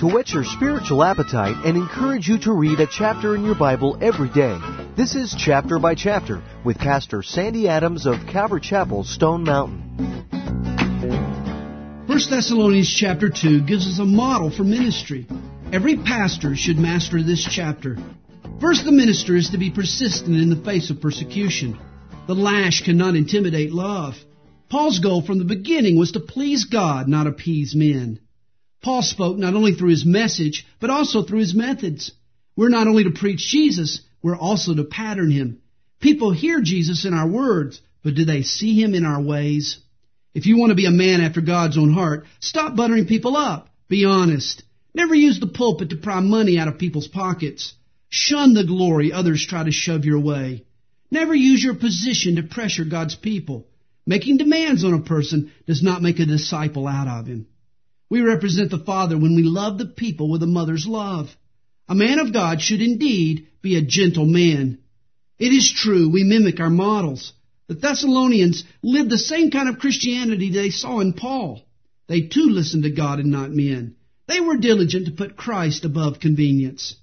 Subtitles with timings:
[0.00, 3.98] to whet your spiritual appetite and encourage you to read a chapter in your Bible
[4.00, 4.58] every day.
[4.96, 9.82] This is Chapter by Chapter with Pastor Sandy Adams of Calvary Chapel, Stone Mountain.
[12.06, 15.26] 1 Thessalonians chapter 2 gives us a model for ministry.
[15.70, 17.98] Every pastor should master this chapter.
[18.58, 21.78] First, the minister is to be persistent in the face of persecution.
[22.26, 24.14] The lash cannot intimidate love.
[24.70, 28.18] Paul's goal from the beginning was to please God, not appease men.
[28.82, 32.12] Paul spoke not only through his message, but also through his methods.
[32.56, 35.60] We're not only to preach Jesus, we're also to pattern him.
[36.00, 39.78] People hear Jesus in our words, but do they see him in our ways?
[40.34, 43.68] If you want to be a man after God's own heart, stop buttering people up.
[43.88, 44.62] Be honest.
[44.94, 47.74] Never use the pulpit to pry money out of people's pockets.
[48.08, 50.64] Shun the glory others try to shove your way.
[51.10, 53.66] Never use your position to pressure God's people.
[54.06, 57.46] Making demands on a person does not make a disciple out of him.
[58.10, 61.28] We represent the Father when we love the people with a mother's love.
[61.88, 64.78] A man of God should indeed be a gentle man.
[65.38, 67.32] It is true, we mimic our models.
[67.68, 71.62] The Thessalonians lived the same kind of Christianity they saw in Paul.
[72.08, 73.94] They too listened to God and not men.
[74.26, 76.96] They were diligent to put Christ above convenience.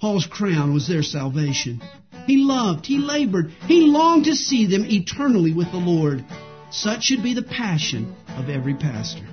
[0.00, 1.82] Paul's crown was their salvation.
[2.26, 6.24] He loved, he labored, he longed to see them eternally with the Lord.
[6.70, 9.26] Such should be the passion of every pastor.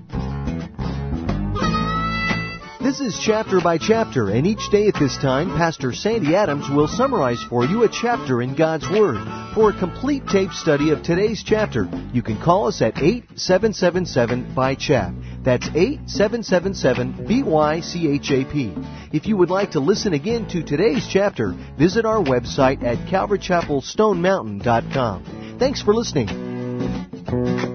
[2.85, 6.87] This is chapter by chapter, and each day at this time, Pastor Sandy Adams will
[6.87, 9.17] summarize for you a chapter in God's Word.
[9.55, 14.75] For a complete tape study of today's chapter, you can call us at 8777 by
[14.75, 15.15] chap.
[15.41, 19.09] That's 8777 BYCHAP.
[19.11, 25.57] If you would like to listen again to today's chapter, visit our website at calvarychapelstonemountain.com.
[25.57, 27.73] Thanks for listening.